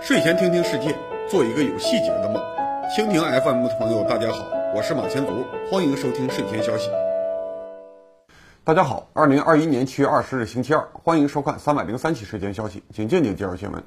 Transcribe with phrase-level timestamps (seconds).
[0.00, 0.96] 睡前听听世界，
[1.28, 2.42] 做一个有细节的梦。
[2.96, 6.88] 蜻蜓 FM 的朋友，大家好，我是马前卒，欢迎收听睡前消息。
[8.64, 13.82] 大家好，二零二一年七月二十日星期二，欢迎收看三百零三期睡前消息，请静静介绍新闻。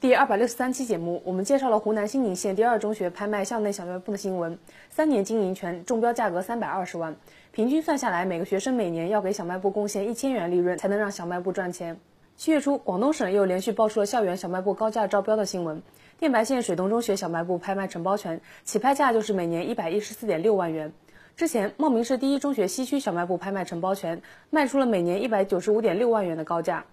[0.00, 4.58] 第二百六十三期节目，我们介绍了湖南新宁县第二中学拍卖校内小卖部的新闻。
[4.90, 7.14] 三年经营权，中标价格三百二十万，
[7.52, 11.96] 平均算下来，每个学生每年要给小卖部贡献一千元利润，才能让小卖部赚钱。
[12.36, 15.80] 七月初，广东省又连续爆出了校园小卖部高价招标的新闻。
[16.18, 20.92] 电白县水东中学小卖部拍卖承包权，起拍价就是每年一百一十四点六万元。
[21.36, 26.84] 之前，茂名市第一中学西区小卖部拍卖承包权，卖出了每年一百九十五点六万元的高价。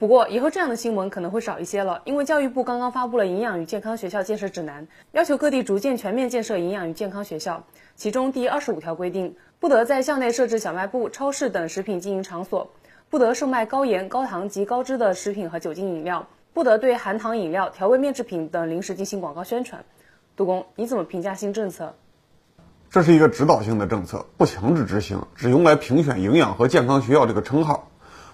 [0.00, 7.62] 不过，以后这样的新闻可能会少一些了，因为教育部刚刚发布了《营养与健康学校建设指南》，要求各地逐渐全面建设营养与健康学校。
[7.96, 12.70] 其中第二十五条规定，不得在校内设置小卖部、超市等食品经营场所。
[13.10, 19.84] 不得售卖高盐、高糖及高脂的食品和酒精饮料，不得对含糖饮料、调味面制品等零食进行广告宣传。
[20.34, 21.94] 杜工，你怎么评价新政策？
[22.88, 27.89] 这是一个指导性的政策，不强制执行，只用来评选营养和健康学校这个称号。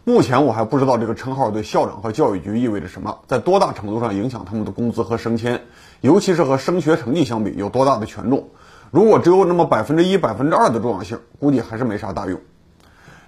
[0.08, 5.62] 目前我还不知道这个称号对校长和教育局意味着什么，在多大程度上影响他们的工资和升迁，
[6.00, 8.50] 尤其是和升学成绩相比有多大的权重。
[8.92, 12.38] 如果只有那么百分之一、百分之二的重要性，估计还是没啥大用。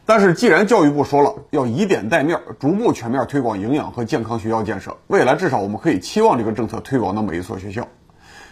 [0.07, 7.89] 但是，既然教育部说了要以点带面，逐步全面推广营养和健康学校建设，未来至少我们可以期望这个政策推广到每一所学校。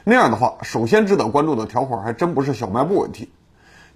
[0.02, 3.30] 那样的话，首先值得关注的条款还真不是小卖部问题。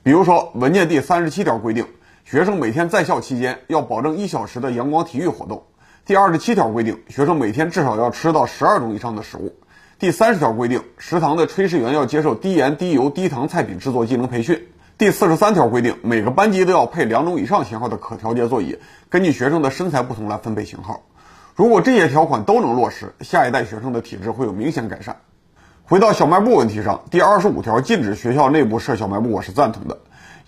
[0.04, 1.84] 比如说，文件第三十七条规定，
[2.30, 5.64] 学生每天在校期间要保证一小时的阳光体育活动；
[6.06, 9.48] 第二十七条规定，学生每天至少要吃到十二种以上的食物；
[9.98, 14.68] 第三十条规定，食堂的炊事员要接受低盐、低油、低糖菜品制作技能培训。
[14.96, 21.02] 第四十三条规定，每个班级都要配两种以上型号的可调节座椅，根据学生的身材不同来分配型号。
[21.56, 25.16] 如果这些条款都能落实，下一代学生的体质会有明显改善。
[25.82, 29.98] 回到小卖部问题上，第二十五条禁止学校内部设小卖部，我是赞同的。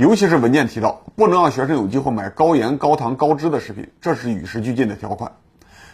[0.02, 5.30] 尤其是文件提到，不能让学生有机会买高盐、高糖、高脂的食品，这是与时俱进的条款。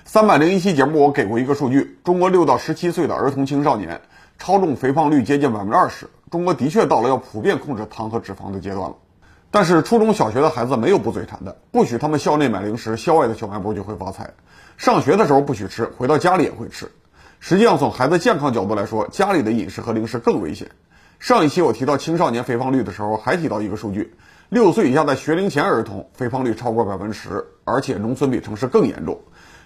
[0.07, 4.01] 三百零一期节目我给过一个数据，中国六到十七岁的儿童青少年
[4.39, 6.09] 超重肥胖率接近百分之二十。
[6.31, 8.97] 中国的确到了要普遍控制糖和脂肪的阶段了，
[9.51, 14.31] 但是初中小学的孩子没有不嘴馋的，不许他们校内买零食，校外的小卖部就会发财。
[14.79, 16.91] 上学的时候不许吃，回到家里也会吃。
[17.41, 20.71] 实际上，从孩子健康角度来说，家里的饮食和零食更危险。
[21.19, 24.15] 上一期我提到青少年肥胖率的时候，还提到一个数据：
[24.49, 29.19] 六岁以下的学龄前儿童肥胖率超过百分之十，而且农村比城市更严重。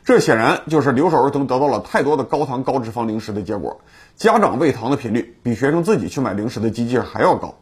[0.03, 3.83] 这显然就是留守儿童得到了太多的高糖高脂肪零食的结果。
[4.17, 7.55] 家长喂糖的频率比学生自己去买零食的机器还要高。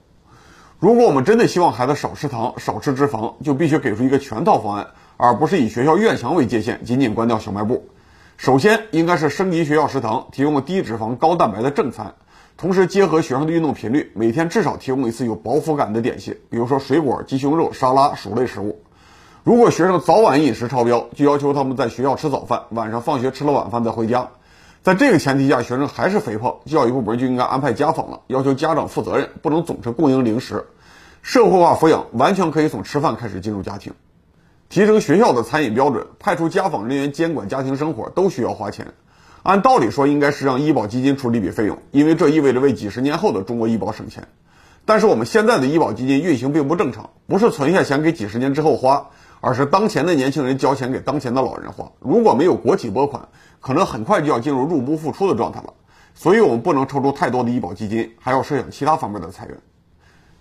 [0.78, 4.86] 如果我们真的希望孩子少吃糖、少吃脂肪，就必须给出一个全套方案，
[5.16, 7.88] 而不是以学校院墙为界限，仅仅关掉小卖部。
[8.36, 12.14] 首先，应该是升级学校食堂，提供低脂肪、高蛋白的正餐，
[12.60, 18.82] 同时结合学生的运动频率，每天至少提供一次有饱腹感的点心，比如说水果、鸡胸肉、沙拉、薯类食物。
[19.44, 24.28] 如果学生早晚饮食超标，就要求他们在学校吃早饭，晚上放学吃了晚饭再回家。
[24.82, 30.62] 在这个前提下，学生还是肥胖，教育部门就应该安排家访了，要求家长负责任，不能总是供应零食。
[31.22, 33.94] 社会化抚养完全可以从吃饭开始进入家庭，
[34.68, 38.88] 提升学校的餐饮标准，派出家访人员监管家庭生活都需要花钱。
[39.42, 44.26] 按道理说，应该是让医保基金出这笔费用，因为这意味着为几十年后的中国医保省钱。
[44.84, 49.06] 但是我们现在的医保基金运行并不正常，不是存下钱给几十年之后花。
[49.42, 53.26] 而是当前的年轻人交钱给当前的老人花，如果没有国企拨款，
[53.58, 55.72] 可能很快就要进入入不敷出的状态了。
[56.14, 59.56] 所以，我们不能抽出太多的医保基金，还要设想其他方面的裁员。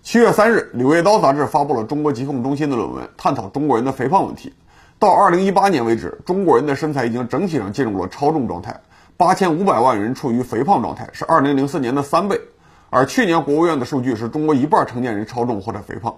[0.02, 4.52] 七月三日，《柳叶刀》杂志发布了中国疾控中心的论文，探讨中国人的肥胖问题。
[4.98, 8.78] 到二零一八年为止，中国人的身材已经整体上进入了超重状态，
[9.20, 12.40] 八千五百万人处于肥胖状态，是二零零四年的三倍。
[12.88, 16.16] 而去年国务院的数据是中国一半成年人超重或者肥胖。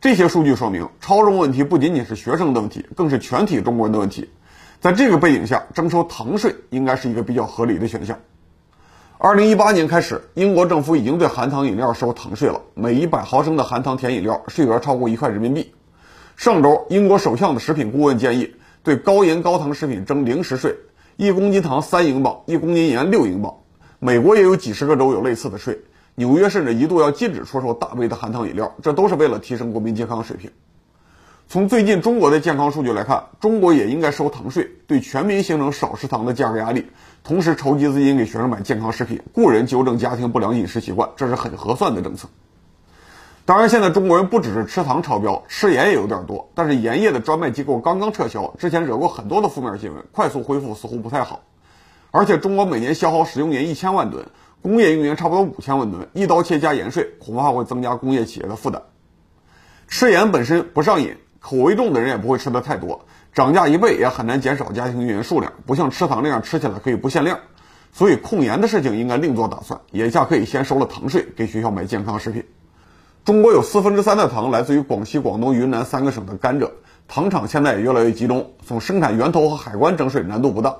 [0.00, 4.28] 这些数据说明，超重问题不仅仅是学生的问题，更是全体中国人的问题。
[4.80, 8.18] 在这个背景下，征收糖税应该是一个比较合理的选项。
[9.18, 15.72] 二零一八年开始，英国政府已经对含糖饮料收糖税了，每一百毫升的含糖甜饮料税额超过一块人民币。
[16.36, 20.74] 上周，英国首相的食品顾问建议对高盐高糖食品征零食税，
[21.20, 23.54] 一公斤糖三英镑，一公斤盐六英镑。
[23.98, 25.78] 美国也有几十个州有类似的税。
[26.14, 30.50] 纽约甚至一度要禁止出售大杯的含糖饮料，这都是为了提升国民健康水平。
[31.46, 36.86] 从最近中国的健康数据来看，中国也应该收糖税，对全民形成少食糖的价格压力，
[37.22, 42.30] 同时筹集资金给学生买健康食品，雇人纠正家庭不良饮食习惯，这是很合算的政策。
[43.50, 46.52] 当然，现在中国人不只是吃糖超标，吃盐也有点多。
[46.54, 51.40] 但是盐业的专卖机构刚刚撤销，之前惹过很多的负面新闻，快速恢复似乎不太好。
[52.12, 54.24] 而且中国每年消耗食用盐一千万吨，
[54.62, 58.82] 工业用盐差不多五千万吨，一刀切加盐税，恐怕会增加工业企业的负担。
[59.88, 63.04] 吃盐本身不上瘾，口味重的人也不会吃的太多，
[63.34, 67.40] 涨价一倍也很难减少家庭用盐数量，不像吃糖那样吃起来可以不限量。
[67.92, 72.44] 所以控盐的事情应该另做打算，眼下可以先收了糖税，给学校买健康食品。
[73.22, 76.70] 中国有四分之三的糖来自于广西、广东、云南三个省的甘蔗，
[77.06, 80.74] 糖厂现在也越来越集中，从生产源头和海关征税难度不大。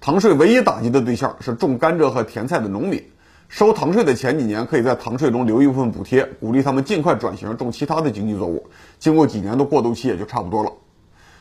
[0.00, 3.04] 糖税唯一打击的对象是种甘蔗和甜菜的农民，
[3.48, 8.66] 收糖税的前几年可以在糖税中留一部分补贴，鼓励他们尽快转型种其他的经济作物，
[8.98, 10.72] 经过几年的过渡期也就差不多了。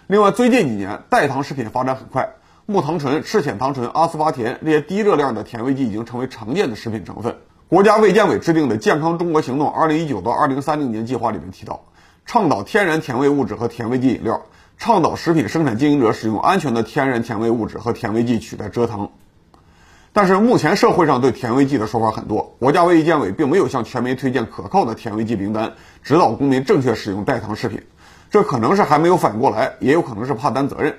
[0.05, 2.35] 另外，最近几年代糖食品发展很快，
[2.67, 7.35] 木糖醇、赤藓糖醇、阿斯巴甜这些低热量的甜味剂已经成为常见的食品成分。
[7.67, 11.85] 国家卫健委制定的《健康中国行动 （2019 到2030年计划）》里面提到，
[12.23, 14.43] 倡导天然甜味物质和甜味剂饮料，
[14.77, 19.09] 倡导食品生产经营者使用安全的天然甜味物质和甜味剂取代蔗糖。
[20.13, 25.73] 但是目前社会上对甜味剂的说法很多，国家卫健委并没有向全民推荐可靠的甜味剂名单，
[26.03, 27.81] 指导公民正确使用代糖食品。
[28.29, 30.95] 这可能是还没有反应过来，也有可能是怕担责任。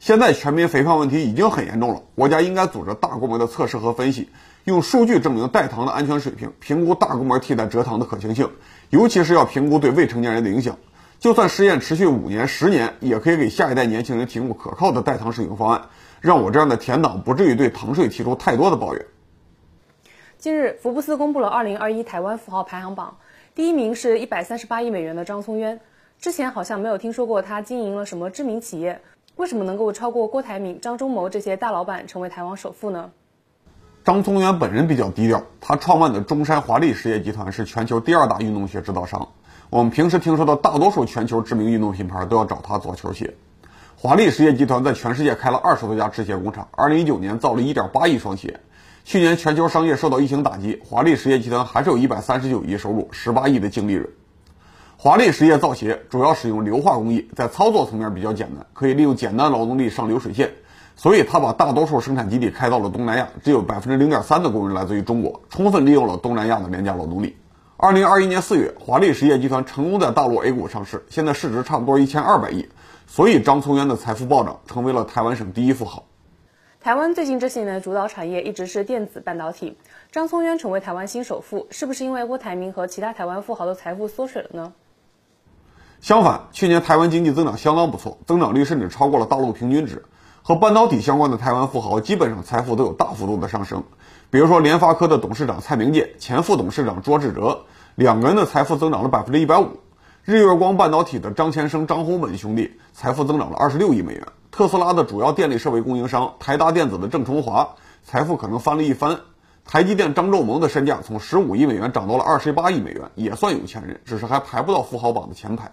[0.00, 4.28] 现在全民肥胖问题已经很严重了，国家应该组织大规模的测试和分析。
[4.68, 8.50] 用数据证明代糖的安全水平，评估大规模替代蔗糖的可行性，
[8.90, 10.76] 尤其是要评估对未成年人的影响。
[11.18, 15.88] 就算实验持续五年、十年，也可以给下一代年轻人提供可靠的代糖使用方案，
[16.20, 19.06] 让我这样的甜党不至于对糖税提出太多的抱怨。
[20.36, 23.16] 近日，福布斯公布了2021台湾富豪排行榜，
[23.54, 25.80] 第一名是一百三十八亿美元的张聪渊。
[26.20, 29.00] 之前好像没有听说过他经营了什么知名企业，
[29.36, 33.10] 为什么能够超过郭台铭、张忠谋这些大老板，成为台湾首富呢？
[34.08, 39.28] 张宗元本人比较低调，他创办的中山华丽实业集团是全球第二大运动鞋制造商。
[39.68, 43.34] 我们平时听说的大多数全球知名运动品牌都要找他做球鞋。
[43.96, 48.60] 华丽实业集团在全世界开了二十多家制鞋工厂，二零一九年造了一点八亿双鞋。
[49.04, 54.08] 去年全球商业受到疫情打击，华丽实业集团还是有一百三十九亿收入，十八亿的净利润。
[54.96, 60.50] 华丽实业造鞋主要使用硫化工艺，在操作层面比较简单，可以利用简单劳动力上流水线。
[60.98, 67.36] 所以，他把大多数生产基地开到了东南亚，只有百分之零点三的工人来自于中国，充分利用了东南亚的廉价劳动力。
[67.76, 72.68] 二零二一年四月，华丽实业集团成功在大陆 A 股上市，现在市值差不多一千二百亿。
[73.06, 76.02] 所以，张聪渊的财富暴涨，成为了台湾省第一富豪。
[76.80, 79.78] 台湾最近这些年的主导产业一直是电子半导体，
[80.10, 84.72] 张聪渊成为台湾新首富，是不是因为郭台铭和其他台湾富豪的财富缩水了呢？
[86.00, 90.04] 相反，去年台湾经济增长相当不错，增长率甚至超过了大陆平均值。
[90.48, 93.84] 和半导体相关的台湾富豪，基本上财富都有大幅度的上升。
[94.30, 97.66] 比如说，联发科的董事长蔡明介，前副董事长卓志哲，
[97.96, 99.68] 两个人的财富增长了百分之一百五。
[100.24, 104.26] 日月光半导体的张前生、张宏本兄弟，财富增长了二十六亿美元。
[104.50, 109.20] 特斯拉的主要电力设备供应商台达电子的郑崇华，财富可能翻了一番。
[109.66, 115.70] 台积电张忠谋的身价从十五亿美元涨到了二十八亿美元，也算有钱人，只是还排不到富豪榜的前排。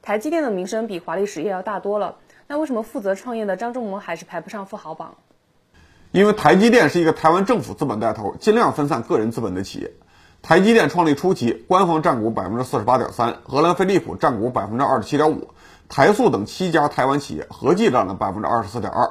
[0.00, 2.16] 台积电的名声比华丽实业要大多了。
[2.50, 5.14] 那为什么负责创业的张忠谋还是排不上富豪榜？
[6.10, 9.92] 因为台积电是一个台湾政府资本带头、尽量分散个人资本的企业。
[10.42, 15.50] 台积电创立初期，官方占股百分之四十八点三，荷兰飞利浦占股百分之二十七点五，
[15.88, 19.08] 台塑等七家台湾企业合计占了百分之二十四点二。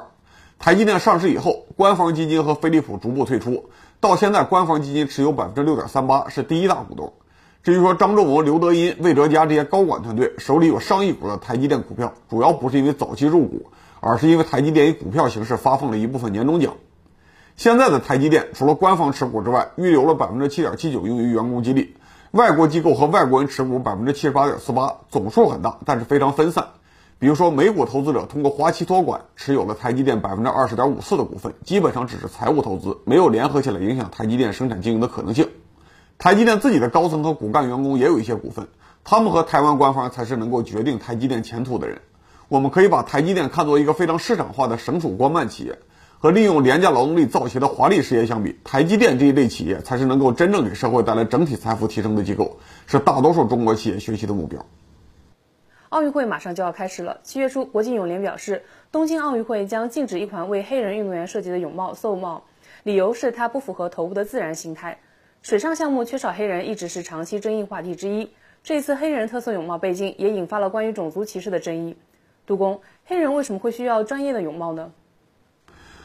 [0.58, 7.14] 台积电上市以后，官方基金和飞利浦逐步退出，到现在官方基金持有百分之六点三八，是第一大股东。
[7.62, 13.66] 至于说张忠谋、刘德音、魏哲家这些高管团队手里有上亿股的台积电股票，主要不是因为早期入股，
[14.00, 16.72] 而是因为台积电以股票形式发放了一部分年终奖。
[17.56, 21.96] 现在的台积电除了官方持股之外，预留了百分之七点七九用于员工激励，
[22.30, 26.68] 外国机构和外国人持股百分之七十八点四八，总数很大，但是非常分散。
[27.18, 35.50] 比如说，美股投资者通过华旗托管持有了台积电百分之二十点五四的股份，基本上只是财务投资，没有联合起来影响台积电生产经营的可能性。
[36.20, 38.68] 台积电自己的高层和骨干员工也有一些股份，
[39.04, 42.02] 他们和台湾官方才是能够决定台积电前途的人。
[42.48, 45.78] 我们可以把台积电看作一个非常市场化的省属官办企业，
[46.18, 54.66] 和利用廉价劳动力造鞋的华丽事业相比，台积电这一类企业才是能够真正给社会带来整体财富提升的机构，是大多数中国企业学习的目标。
[55.88, 58.62] 奥运会马上就要开始了，七月初，国际泳联表示，
[58.92, 62.44] 东京奥运会将禁止一款为黑人运动员设计的泳帽售帽，
[62.82, 64.98] 理由是它不符合头部的自然形态。
[65.42, 68.28] 水上项目缺少黑人一直是长期争议话题之一。
[68.62, 71.96] 这次黑人特色泳帽被禁，也引发了关于种族歧视的争议。
[72.46, 74.92] 杜工，黑人为什么会需要专业的泳帽呢？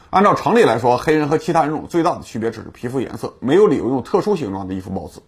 [0.08, 5.22] 按照常理来说，黑人和其他人种最大的区别只是皮肤颜色，没有理由用特殊形状的衣服帽子。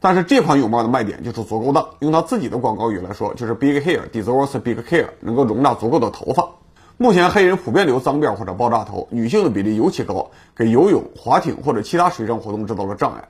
[0.00, 6.50] 但是这款泳帽的卖点就是足够大，用他自己的广告语来说，就是 Big hair deserves big care，能够容纳足够的头发。
[6.98, 13.28] 目前黑人普遍留脏辫或者爆炸头，女性的比例尤其高，给游泳、划艇或者其他水上活动制造了障碍。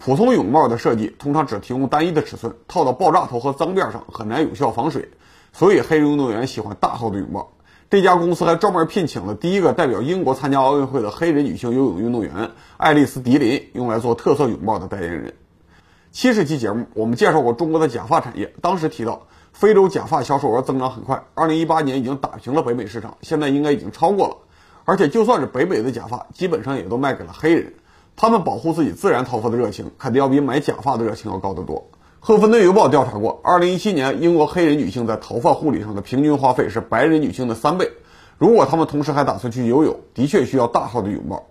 [0.00, 5.10] 普通泳帽的设计通常只提供单一的尺寸，套到爆炸头和脏辫上很难有效防水，
[5.52, 7.50] 所以黑人运动员喜欢大号的泳帽。
[7.90, 15.34] 这家公司还专门聘请了第一个代表英国参加奥运会的黑人女性游泳运动员爱丽丝·迪林，用来做特色泳帽的代言人。
[16.12, 24.36] 七十期节目我们介绍过中国的假发产业，当时提到非洲假发销售额增长很快，二零一八年已经打平了北美市场，现在应该已经超过了。
[24.86, 27.74] 而且就算是北美的假发，基本上也都卖给了黑人。
[28.16, 31.88] 他们保护自己自然头发的热情，肯定要比买假发的热情要高得多。
[32.20, 37.90] 赫芬顿邮报调查过，二零一七年英国黑人女性在头发护理上的平均花费是白人女性的三倍。
[38.36, 41.46] 如果她们同时还打算去游泳，的确需要大号的泳帽。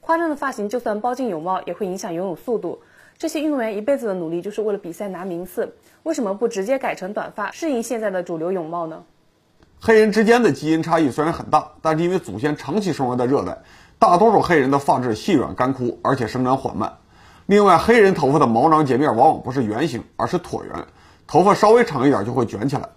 [0.00, 2.80] 夸张的发型就算包进泳帽，也会影响游泳速度。
[3.16, 9.04] 这些运动员一辈子的努力就是为了比赛拿名次，为什么不直接改成短发，适应现在的主流泳帽呢？
[9.80, 13.62] 黑人之间的基因差异虽然很大，但是因为祖先长期生活在热带。
[13.98, 16.98] 大多数黑人的发质细软干枯，而且生长缓慢。
[17.46, 20.86] 另外，黑人头发的毛囊截面往往不是圆形，而是椭圆。
[21.26, 22.88] 头发稍微长一点就会卷起来。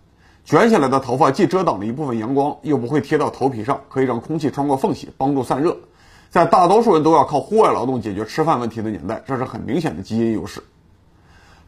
[0.46, 5.76] 卷起来的头发既遮挡了一部分阳光，又不会贴到头皮上，可以让空气穿过缝隙，帮助散热。
[6.30, 10.64] 在大多数人都要靠户外劳动解决吃饭问题的年代，这是很明显的基因优势。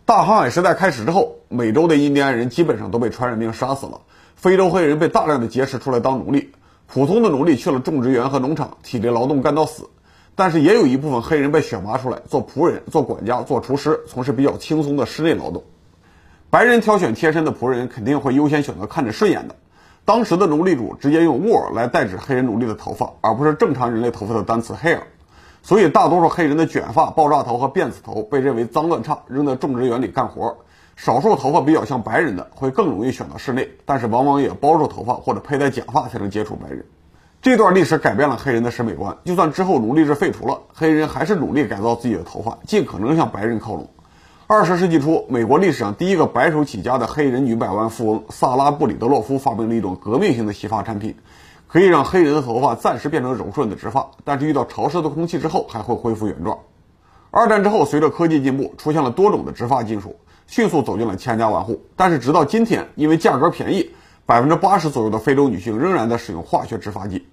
[0.06, 4.00] 大航海时代开始之后，美洲的印第安人基本上都被传染病杀死了，
[4.36, 6.52] 非洲黑人被大量的劫持出来当奴隶。
[6.92, 9.88] 普通的奴隶去了种植园和农场，体力劳动干到死，
[10.34, 15.64] 但是也有一部分黑人被选拔出来做仆人、做管家、做厨师，从事比较轻松的室内劳动。
[16.50, 19.56] 白人挑选贴身的仆人，肯定会优先选择看着顺眼的。
[20.04, 25.02] 当时的奴隶主直接用 wool 来代指黑人奴隶的头发，而不是正常人类头发的单词 hair，
[25.62, 30.58] 所以大多数黑人的卷发、爆炸头和辫子头被认为脏乱差，扔在种植园里干活。
[31.02, 36.84] 少数头发比较像白人的会更容易选到室内，但是往往也包住头发或者佩戴假发才能接触白人。
[37.42, 43.88] 这段历史改变了黑人的审美观，就算之后奴隶制废除了，黑人还是努力改造自己的头发，尽可能向白人靠拢。
[44.46, 51.16] 二十世纪初，美国历史上第一个白手起家的黑人女百万富翁萨拉布里德洛夫发明了一种革命性的洗发产品，
[51.70, 56.60] 可以让黑人的头发暂时变成柔顺的直发，但是遇到潮湿的空气之后还会恢复原状。
[57.32, 60.18] 二战之后，随着科技进步，出现了多种的植发技术。
[60.50, 63.92] 迅速走进了千家万户，但是直到今天，因为价格便宜，
[64.26, 67.28] 百分之八十左右的非洲女性仍然在使用化学植发剂。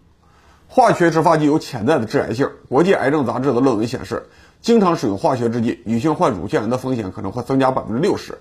[0.68, 2.50] 化学植发剂有潜在的致癌性。
[2.68, 4.26] 国际癌症杂志的论文显示，
[4.60, 8.36] 经常使用化学制剂，女性患乳腺癌的风险可能会增加百分之六十。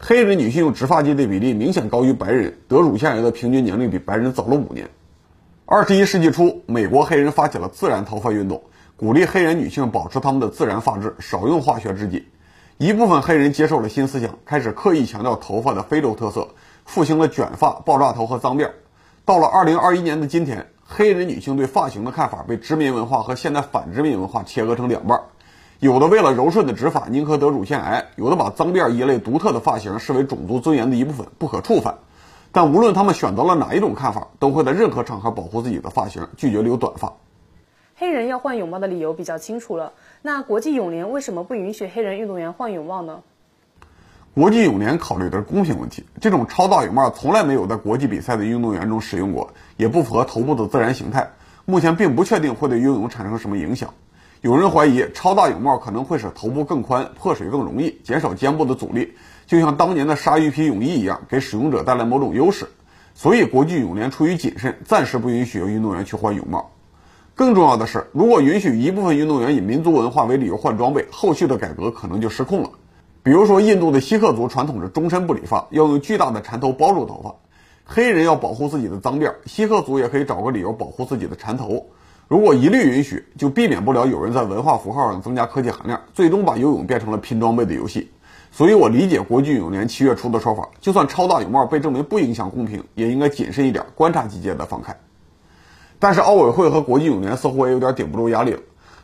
[0.00, 4.90] 黑人女性用植发剂的比例明显高于白人，得乳腺癌的平均年龄比白人早了五年。
[5.66, 8.64] 二十一世纪初，美国黑人发起了自然头发运动，
[8.96, 12.26] 鼓励黑人女性保持她们的自然发质，少用化学制剂。
[12.78, 16.48] 一部分黑人接受了新思想，开始刻意强调头发的非洲特色，
[16.84, 18.70] 复兴了卷发、爆炸头和脏辫。
[19.24, 25.18] 到了二零二一年的今天，黑人女性对发型的看法被殖民文化和现代反殖民文化切割成两半。
[25.80, 31.96] 有的为了柔顺的直发宁可得乳腺癌，有的把脏辫一类独特的发型视为种族尊严的一部分，不可触犯。
[32.52, 37.14] 但无论他们选择了哪一种看法，都会在任何场合保护自己的发型，拒绝留短发。
[37.98, 39.94] 黑人要换泳帽的理由比较清楚了。
[40.20, 43.22] 那国际泳联为什么不允许黑人运动员换泳帽呢？
[44.34, 46.04] 国际泳联考虑的是公平问题。
[46.20, 51.30] 这种超大泳帽从来没有在国际比赛的运动员中使用过，也不符合头部的自然形态。
[51.64, 53.94] 目前并不确定会对游泳产生什么影响。
[54.42, 59.14] 有人怀疑超大泳帽可能会使头部更宽，破水更容易，减少肩部的阻力，
[59.46, 62.66] 就像当年的鲨鱼皮泳衣一样，给使用者带来某种优势。
[63.14, 66.72] 所以国际泳联出于谨慎，暂时不允许由运动员去换泳帽。
[67.36, 72.70] 更重要的是，如果允许一部分运动员以民族文化为理由换装备，后续的改革可能就失控了。
[73.22, 77.30] 比如说，印度的锡克族传统是终身不理发，要用巨大的缠头包住头发；
[77.84, 81.84] 黑人要保护自己的脏辫，锡克族也可以找个理由保护自己的缠头。
[82.26, 88.10] 如果一律允许，就避免不了有人在文化符号上增加科技含量，最终把游泳变成了拼装备的游戏。
[88.50, 94.96] 所以我理解国际泳联七月初的说法，就算超大泳帽被证明不影响公平，也应该谨慎一点，观察几届再放开。
[95.98, 98.60] 但是奥委会和国际泳联似乎也有点顶不住压力了。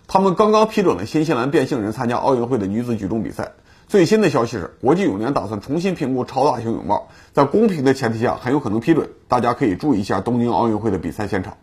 [0.08, 3.52] 他们刚刚批准了新西兰变性人参加奥运会的女子举重比赛。
[3.88, 9.10] 最新的消息是，国际泳联打算重新评估超大型泳帽，在公平的前提下很有可能批准。
[9.28, 11.56] 大家可以注意一下东京奥运会的比赛现场。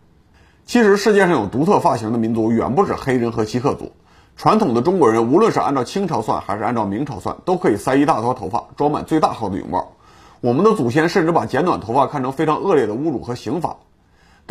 [0.64, 3.92] 其实世界上有独特发型的民族远不止黑人和锡克族。
[4.36, 9.92] 传统的中国人，无论是按照清朝算还是按照明朝算，都可以塞一大坨头发，装满最大号的泳帽。
[10.40, 13.76] 我们的祖先甚至把剪短头发看成非常恶劣的侮辱和刑罚。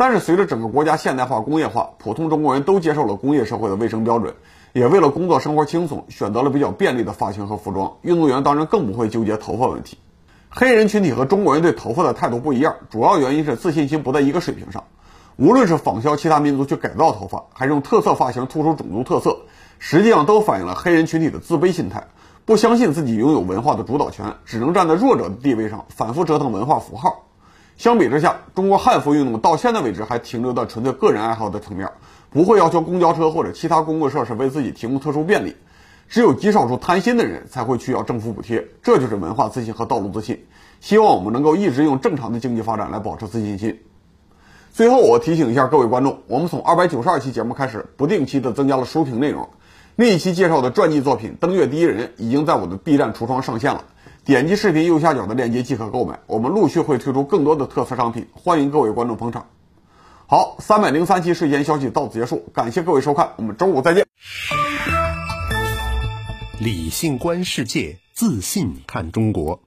[0.00, 4.34] 但是随着整个国家现代化、工业化，普通中国人都接受了工业社会的卫生标准，
[4.72, 7.98] 也为了工作生活轻松，选择了比较便利的发型和服装。
[8.00, 9.98] 运动员当然更不会纠结头发问题。
[10.48, 14.84] 黑人群体和中国人对头发的态度不一样，主要原因是自信心不在一个水平上。
[15.36, 19.40] 无论是仿效其他民族去改造头发，还是用特色发型突出种族特色，
[19.78, 22.06] 实际上都反映了黑人群体的自卑心态，
[22.46, 27.26] 不相信自己拥有文化的主导权，只能站在弱者的地位上，反复折腾文化符号。
[27.80, 31.88] 相比之下，中国汉服运动到现在为止还停留在纯粹个人爱好的层面，
[32.28, 35.56] 不会要求公交车或者其他公共设施为自己提供特殊便利。
[36.06, 40.44] 只有极少数贪心的人才会去要政府补贴，这就是文化自信和道路自信。
[40.82, 43.80] 希望我们能够一直用正常的经济发展来保持自信心。
[44.74, 49.48] 最后，我提醒一下各位观众，我们从二百九十二期节目开始，不定期的增加了书评内容。
[49.96, 53.84] 那一期介绍的传记作品《登月第一人》已经在我的 B 站橱窗上线了。
[54.24, 56.20] 点击视频右下角的链接即可购买。
[56.26, 59.48] 我们陆续会推出更多的特色商品，欢迎各位观众捧场。
[60.26, 64.06] 好，三百零三期睡前消息到此结束，感谢各位收看，我们周五再见。
[66.60, 69.60] 理性观世界，自信看中国。